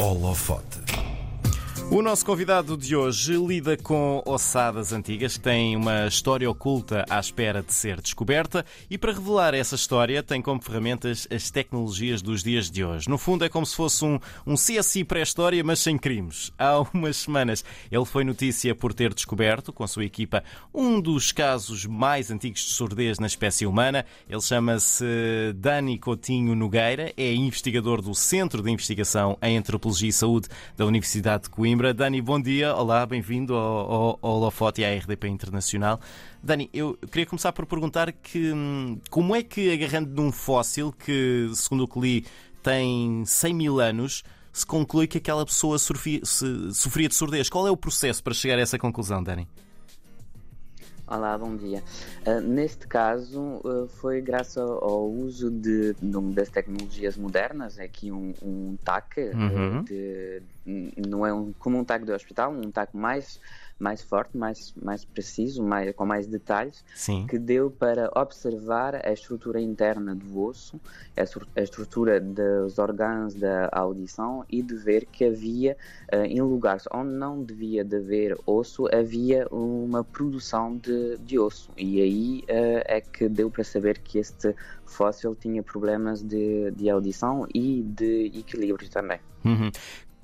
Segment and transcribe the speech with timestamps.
[0.00, 0.99] Holofote.
[1.92, 7.18] O nosso convidado de hoje lida com ossadas antigas que têm uma história oculta à
[7.18, 12.44] espera de ser descoberta e para revelar essa história tem como ferramentas as tecnologias dos
[12.44, 13.08] dias de hoje.
[13.08, 16.52] No fundo é como se fosse um, um CSI pré-história, mas sem crimes.
[16.56, 21.32] Há umas semanas ele foi notícia por ter descoberto, com a sua equipa, um dos
[21.32, 24.06] casos mais antigos de surdez na espécie humana.
[24.28, 25.04] Ele chama-se
[25.56, 30.46] Dani Coutinho Nogueira, é investigador do Centro de Investigação em Antropologia e Saúde
[30.76, 31.79] da Universidade de Coimbra.
[31.94, 32.74] Dani, bom dia.
[32.76, 35.98] Olá, bem-vindo ao, ao, ao Holofote e à RDP Internacional.
[36.42, 41.50] Dani, eu queria começar por perguntar que hum, como é que, agarrando num fóssil que,
[41.54, 42.26] segundo o que li,
[42.62, 47.48] tem 100 mil anos, se conclui que aquela pessoa sofria, sofria de surdez?
[47.48, 49.48] Qual é o processo para chegar a essa conclusão, Dani?
[51.10, 51.82] Olá, bom dia.
[52.24, 58.32] Uh, neste caso, uh, foi graças ao uso de, de, das tecnologias modernas, aqui um,
[58.40, 59.82] um TAC, uhum.
[59.82, 63.40] de, não é um, como um TAC do hospital, um TAC mais
[63.80, 67.26] mais forte, mais, mais preciso, mais, com mais detalhes, Sim.
[67.26, 70.78] que deu para observar a estrutura interna do osso,
[71.16, 75.76] a, estrutura dos órgãos da audição e de ver que havia,
[76.12, 81.70] uh, em lugares onde não devia de haver osso, havia uma produção de, de osso.
[81.76, 84.54] E aí uh, é que deu para saber que este
[84.84, 89.20] fóssil tinha problemas de, de audição e de equilíbrio também.
[89.42, 89.70] Uhum.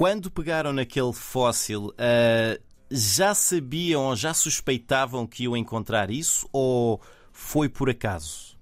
[0.00, 6.98] Quando pegaram naquele fóssil, uh, já sabiam ou já suspeitavam que iam encontrar isso ou
[7.30, 8.58] foi por acaso?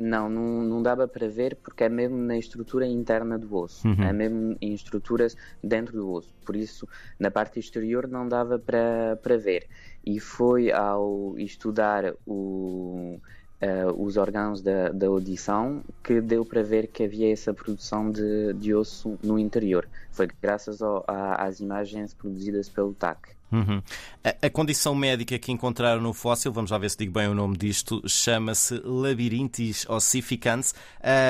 [0.00, 4.02] Não, não, não dava para ver porque é mesmo na estrutura interna do osso, uhum.
[4.02, 9.16] é mesmo em estruturas dentro do osso, por isso na parte exterior não dava para,
[9.22, 9.68] para ver.
[10.04, 13.20] E foi ao estudar o,
[13.62, 18.52] uh, os órgãos da, da, audição que deu para ver que havia essa produção de,
[18.54, 19.88] de osso no interior.
[20.10, 23.30] Foi graças ao, a, às imagens produzidas pelo TAC.
[23.52, 23.82] Uhum.
[24.24, 27.34] A, a, condição médica que encontraram no fóssil, vamos lá ver se digo bem o
[27.34, 30.74] nome disto, chama-se labirintis ossificans.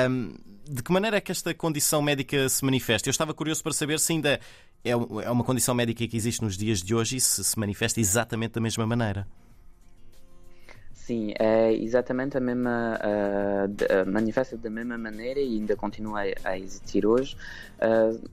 [0.09, 0.33] Um,
[0.65, 3.09] de que maneira é que esta condição médica se manifesta?
[3.09, 4.39] Eu estava curioso para saber se ainda
[4.83, 4.95] é, é
[5.31, 8.61] uma condição médica que existe nos dias de hoje e se se manifesta exatamente da
[8.61, 9.27] mesma maneira.
[11.05, 16.57] Sim, é exatamente a mesma, uh, manifesta da mesma maneira e ainda continua a, a
[16.59, 17.35] existir hoje.
[17.77, 18.23] Uh,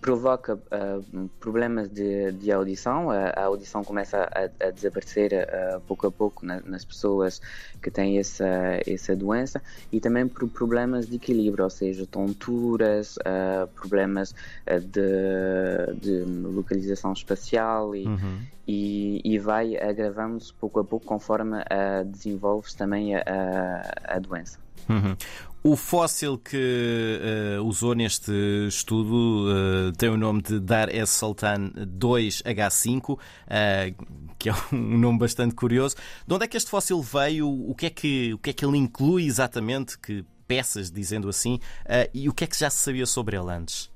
[0.00, 6.06] provoca uh, problemas de, de audição, a, a, audição começa a, a desaparecer uh, pouco
[6.06, 7.40] a pouco na, nas pessoas
[7.82, 8.46] que têm essa,
[8.86, 14.34] essa doença e também por problemas de equilíbrio, ou seja, tonturas, uh, problemas
[14.66, 18.38] de, de, localização espacial e, uhum.
[18.66, 21.58] e, e, vai agravando-se pouco a pouco conforme
[22.06, 24.58] desenvolve-se também a, a, a doença.
[24.88, 25.16] Uhum.
[25.64, 27.20] O fóssil que
[27.56, 28.32] uh, usou neste
[28.66, 33.16] estudo uh, tem o nome de Dar es Sultan 2H5, uh,
[34.36, 35.94] que é um nome bastante curioso.
[36.26, 37.48] De onde é que este fóssil veio?
[37.48, 39.96] O que é que, o que, é que ele inclui exatamente?
[39.96, 41.60] Que peças, dizendo assim?
[42.12, 43.88] e o que é que já se sabia sobre ele antes?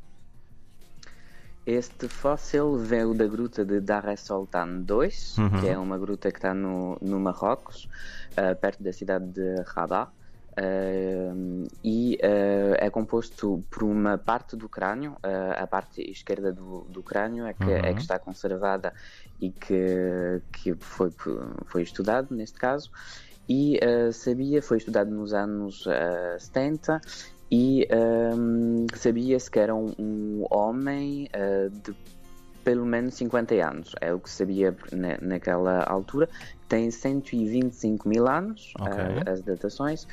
[1.66, 5.60] Este fóssil veio da gruta de Dar es Sultan 2, uhum.
[5.60, 7.88] que é uma gruta que está no, no Marrocos,
[8.60, 10.10] perto da cidade de Rabat.
[10.59, 16.87] Uh, e uh, é composto por uma parte do crânio, uh, a parte esquerda do,
[16.89, 17.72] do crânio é que, uhum.
[17.72, 17.97] é que, uhum.
[17.99, 18.95] está conservada
[19.39, 21.11] e que, que foi,
[21.66, 22.91] foi estudado neste caso.
[23.49, 23.78] E
[24.12, 25.84] sabia, foi estudado nos anos
[26.37, 27.00] 70
[27.49, 27.87] e
[28.97, 31.31] sabia-se que era um, um homem
[31.84, 31.95] de
[32.65, 36.28] pelo menos 50 anos, é o que sabia na, naquela altura.
[36.69, 38.93] Tem 125 mil anos, okay.
[38.93, 40.06] uh, as datações,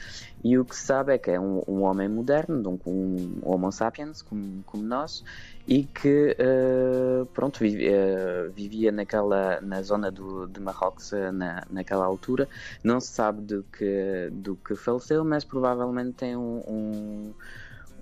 [0.44, 4.22] e o que se sabe é que é um, um homem moderno, um Homo sapiens,
[4.22, 5.24] como, como nós,
[5.68, 12.06] e que uh, pronto, vivia, uh, vivia naquela, na zona do, de Marrocos na, naquela
[12.06, 12.48] altura.
[12.84, 17.34] Não se sabe do que, do que faleceu, mas provavelmente tem um, um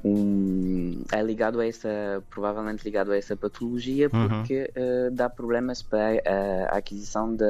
[0.03, 4.27] um, é ligado a essa, provavelmente ligado a essa patologia, uhum.
[4.27, 5.07] porque uhum.
[5.07, 6.21] uh, dá problemas para
[6.69, 7.45] a aquisição da,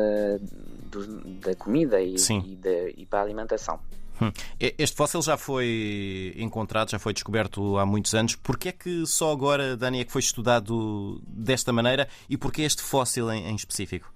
[0.92, 1.06] do,
[1.39, 3.80] da comida e, e, de, e, para a alimentação.
[4.21, 4.31] Hum.
[4.59, 8.36] Este fóssil já foi encontrado, já foi descoberto há muitos anos.
[8.36, 12.83] Porquê é que só agora, Dani, é que foi estudado desta maneira e porquê este
[12.83, 14.13] fóssil em, em específico?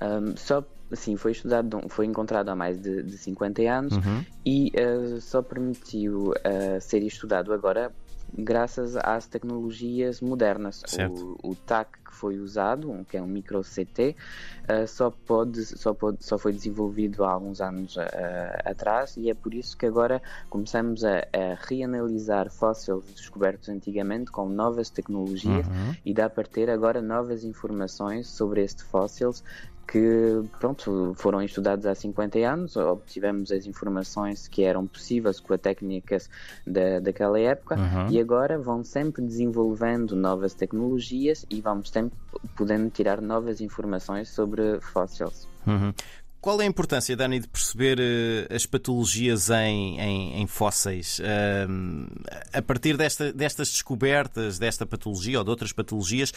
[0.00, 0.62] Um, só
[0.92, 4.24] sim, foi estudado, foi encontrado há mais de, de 50 anos uhum.
[4.44, 7.92] e uh, só permitiu uh, ser estudado agora
[8.36, 10.82] graças às tecnologias modernas.
[11.08, 14.16] O, o, TAC que foi usado, que é um micro CT,
[14.62, 18.00] uh, só, pode, só, pode, só foi desenvolvido há alguns anos uh,
[18.64, 24.48] atrás e é por isso que agora começamos a, a reanalisar fósseis descobertos antigamente com
[24.48, 25.94] novas tecnologias uhum.
[26.04, 29.42] e dá para ter agora novas informações sobre este fósseis
[29.86, 35.60] que pronto, foram estudados há 50 anos, obtivemos as informações que eram possíveis com as
[35.60, 36.28] técnicas
[36.66, 38.10] da, daquela época uhum.
[38.10, 42.18] e agora vão sempre desenvolvendo novas tecnologias e vamos sempre
[42.56, 45.48] podendo tirar novas informações sobre fósseis.
[45.66, 45.92] Uhum.
[46.40, 51.18] Qual é a importância, Dani, de perceber uh, as patologias em, em, em fósseis?
[51.18, 52.06] Uh,
[52.52, 56.32] a partir desta, destas descobertas, desta patologia ou de outras patologias,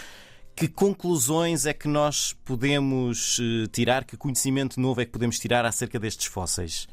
[0.59, 4.03] que conclusões é que nós podemos eh, tirar?
[4.03, 6.85] Que conhecimento novo é que podemos tirar acerca destes fósseis?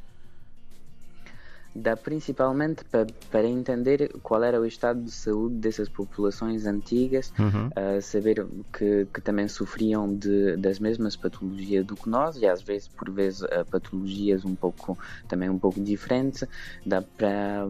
[1.77, 7.69] dá principalmente para, para entender qual era o estado de saúde dessas populações antigas, uhum.
[7.69, 12.63] uh, saber que, que também sofriam de, das mesmas patologias do que nós e às
[12.63, 14.99] vezes por vezes uh, patologias um pouco
[15.29, 16.45] também um pouco diferentes,
[16.85, 17.69] dá para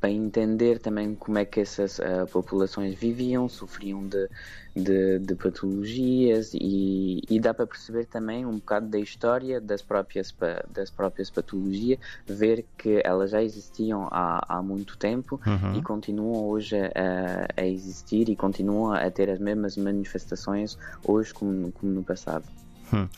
[0.00, 4.28] para entender também como é que essas uh, populações viviam, sofriam de,
[4.74, 10.34] de, de patologias e, e, dá para perceber também um bocado da história das próprias,
[10.70, 15.78] das próprias patologias, ver que elas já existiam há, há muito tempo uhum.
[15.78, 21.70] e continuam hoje a, a, existir e continuam a ter as mesmas manifestações hoje como,
[21.72, 22.44] como no passado.
[22.92, 23.08] Hum.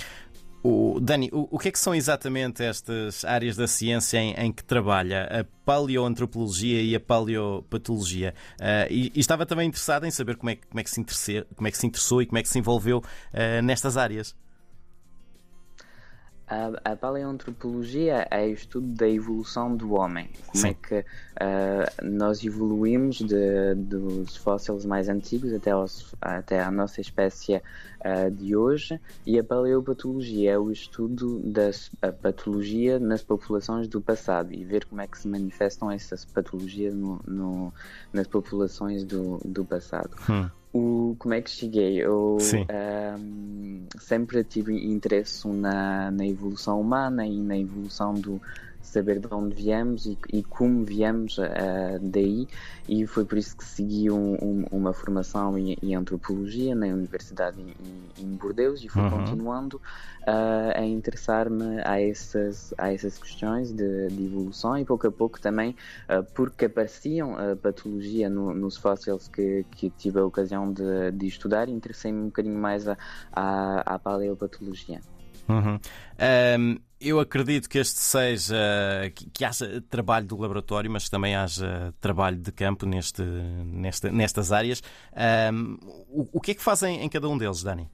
[0.66, 4.50] O, Dani, o, o, que é que são exatamente estas áreas da ciência em, em
[4.50, 8.34] que trabalha a paleoantropologia e a paleopatologia?
[8.58, 11.68] Uh, e, e, estava também interessado em saber como é, como, é que se como
[11.68, 14.34] é que se interessou e como é que se envolveu uh, nestas áreas.
[16.46, 20.28] A, a, paleoantropologia é o estudo da evolução do homem.
[20.46, 20.68] Como Sim.
[20.68, 27.00] é que uh, nós evoluímos de, dos fósseis mais antigos até, aos, até a nossa
[27.00, 29.00] espécie uh, de hoje.
[29.26, 31.70] E a paleopatologia é o estudo da
[32.12, 37.20] patologia nas populações do passado e ver como é que se manifestam essas patologias no,
[37.26, 37.72] no,
[38.12, 40.14] nas populações do, do passado.
[40.28, 42.04] Hum o, como é que cheguei?
[42.04, 42.36] Eu
[43.16, 48.42] um, sempre tive interesse na, na evolução humana e na evolução do,
[48.86, 52.46] saber de onde viemos e, e como viemos uh, daí
[52.88, 57.60] e foi por isso que segui um, um, uma formação em, em, antropologia na universidade
[57.60, 57.74] em,
[58.22, 59.10] em Bordeus e fui uhum.
[59.10, 59.76] continuando
[60.22, 65.40] uh, a interessar-me a essas, a essas questões de, de, evolução e pouco a pouco
[65.40, 65.74] também
[66.08, 71.26] uh, porque apareciam a patologia no, nos fósseis que, que tive a ocasião de, de
[71.26, 72.96] estudar interessei-me um bocadinho mais a,
[73.32, 75.00] a, à paleopatologia.
[75.48, 75.78] Uhum.
[76.58, 78.56] Um, eu acredito que este seja
[79.14, 84.52] que, que haja trabalho do laboratório, mas também haja trabalho de campo neste, nesta, nestas
[84.52, 84.82] áreas.
[85.52, 85.76] Um,
[86.08, 87.88] o, o que é que fazem em cada um deles, Dani?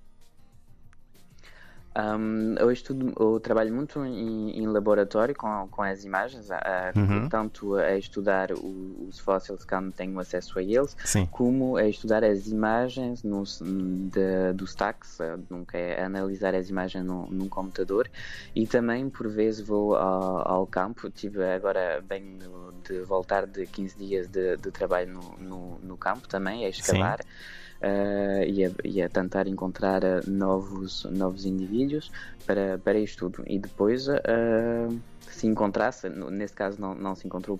[1.97, 6.55] Um, eu estudo, eu trabalho muito em, em laboratório com, com as imagens, uh,
[6.97, 7.29] uhum.
[7.29, 11.27] tanto a estudar o, os fósseis quando tenho acesso a eles, Sim.
[11.27, 17.05] como a estudar as imagens nos, de, dos taques, uh, nunca é analisar as imagens
[17.05, 18.09] no, num computador
[18.55, 22.39] e também por vezes vou ao, ao campo, tive agora bem
[22.85, 27.19] de voltar de 15 dias de, de trabalho no, no, no, campo também, a escavar.
[27.21, 32.11] Sim uh, e, a, e, a, tentar encontrar uh, novos, novos indivíduos
[32.47, 33.43] para, para estudo.
[33.47, 37.59] E depois, uh, se encontrasse, nesse caso não, não se encontrou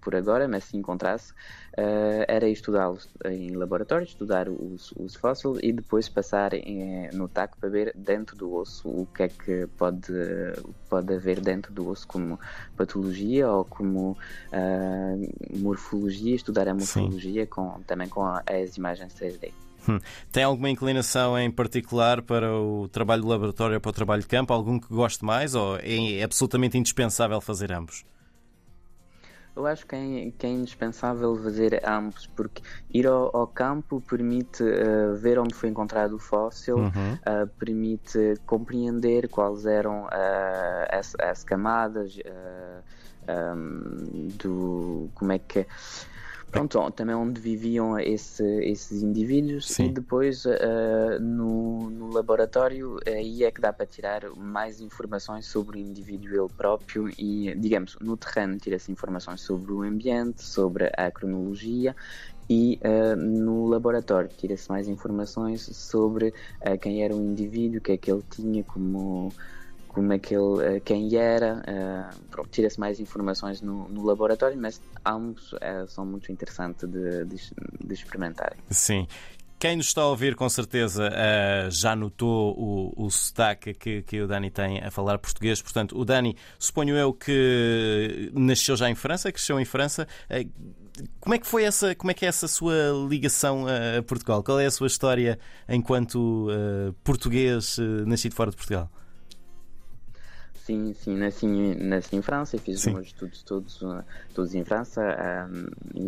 [0.00, 1.32] por agora, mas se encontrasse,
[2.26, 7.68] era estudá-los em laboratório, estudar os, os fósseis e depois passar em, no TAC para
[7.68, 10.12] ver dentro do osso o que é que pode,
[10.88, 12.40] pode haver dentro do osso como
[12.74, 14.16] patologia ou como
[15.58, 19.52] morfologia, estudar a morfologia com, também com as imagens 3D.
[19.88, 19.98] Hum.
[20.30, 24.28] Tem alguma inclinação em particular para o trabalho de laboratório ou para o trabalho de
[24.28, 24.52] campo?
[24.52, 28.04] Algum que goste mais ou é absolutamente indispensável fazer ambos?
[29.56, 34.62] Eu acho que é, que é indispensável fazer ambos, porque ir ao, ao campo permite
[34.62, 36.88] uh, ver onde foi encontrado o fóssil, uhum.
[36.88, 42.16] uh, permite compreender quais eram uh, as, as, camadas
[43.28, 45.66] um, do como é que
[46.50, 49.86] Pronto, também onde viviam esse, esses indivíduos Sim.
[49.86, 55.78] e depois uh, no, no, laboratório aí é que dá para tirar mais informações sobre
[55.78, 61.10] o indivíduo ele próprio e, digamos, no terreno tira-se informações sobre o ambiente, sobre a
[61.10, 61.94] cronologia
[62.48, 67.92] e uh, no laboratório tira-se mais informações sobre uh, quem era o indivíduo, o que
[67.92, 69.32] é que ele tinha como
[69.92, 72.10] como é que ele, quem era,
[72.50, 75.54] tira-se mais informações no, no, laboratório, mas ambos
[75.88, 77.36] são muito interessantes de, de,
[77.84, 78.56] de experimentar.
[78.70, 79.06] Sim.
[79.60, 84.22] Quem nos está a ouvir, com certeza, uh, já notou o, o sotaque que, que
[84.22, 85.60] o Dani tem a falar português.
[85.60, 90.08] Portanto, o Dani, suponho eu que nasceu já em França, cresceu em França.
[90.30, 90.50] Uh,
[91.20, 92.74] como é que foi essa, como é que é essa sua
[93.06, 94.42] ligação a Portugal?
[94.42, 98.90] Qual é a sua história enquanto uh, português nascido fora de Portugal?
[100.70, 102.90] Sim, sim, nasci, nasci em França, fiz sim.
[102.90, 103.84] os meus estudos todos,
[104.32, 105.02] todos em França,
[105.50, 105.66] um,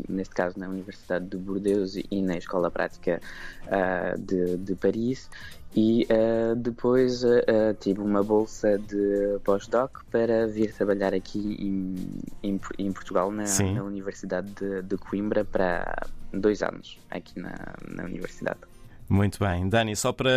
[0.09, 3.21] neste caso na Universidade de Bordeaux e na Escola Prática
[3.67, 5.29] uh, de, de Paris.
[5.75, 12.61] E uh, depois uh, tive uma bolsa de pós-doc para vir trabalhar aqui em, em,
[12.79, 13.43] em Portugal, na,
[13.75, 18.61] na Universidade de, de, Coimbra, para dois anos aqui na, na Universidade.
[19.09, 19.69] Muito bem.
[19.69, 20.31] Dani, só para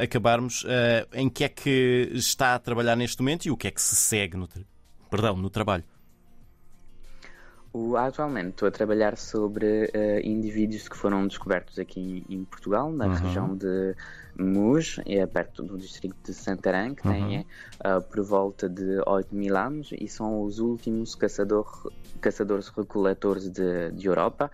[0.00, 3.70] acabarmos, uh, em que é que está a trabalhar neste momento e o que é
[3.70, 4.48] que se segue no,
[5.10, 5.84] perdão, no trabalho?
[7.98, 13.06] atualmente estou a trabalhar sobre uh, indivíduos que foram descobertos aqui em, em Portugal, na
[13.06, 13.14] uhum.
[13.14, 13.96] região de
[14.38, 17.12] Muj, é perto do distrito de Santarém, que uhum.
[17.12, 23.90] tem uh, por volta de 8 mil anos e são os últimos caçador, caçadores-recoletores de,
[23.90, 24.50] de Europa.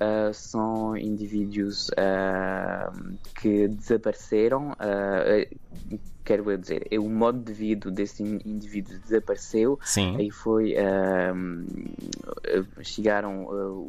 [0.00, 5.58] Uh, são indivíduos uh, que desapareceram, uh,
[6.24, 10.16] quero dizer, é o modo de vida desse indivíduo desapareceu Sim.
[10.18, 10.74] e foi
[12.82, 13.46] chegaram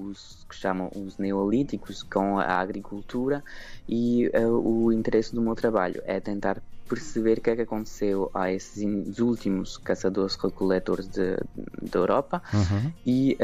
[0.10, 3.42] os que chamam os neolíticos com a agricultura
[3.88, 4.30] e
[4.64, 6.62] o interesse do meu trabalho é tentar
[6.92, 12.92] perceber o que é que aconteceu a esses últimos caçadores-recoletores da Europa uhum.
[13.06, 13.38] e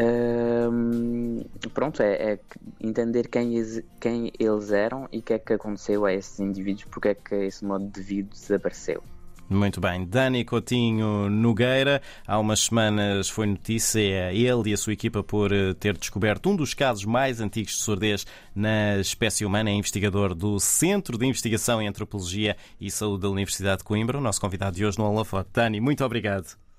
[0.69, 2.39] um, pronto, é, é,
[2.81, 3.53] entender quem,
[4.01, 7.35] quem eles eram e o que é que aconteceu a esses indivíduos, porque é que
[7.35, 9.01] esse modo de vida desapareceu.
[9.49, 10.05] Muito bem.
[10.05, 15.73] Dani Coutinho Nogueira, há umas semanas foi notícia ele e a sua equipa por eh,
[15.73, 19.69] ter descoberto um dos casos mais antigos de surdez na espécie humana.
[19.69, 24.17] É investigador do Centro de Investigação em Antropologia e Saúde da Universidade de Coimbra.
[24.17, 25.49] O nosso convidado de hoje no Holofote.
[25.53, 26.66] Dani, muito obrigado.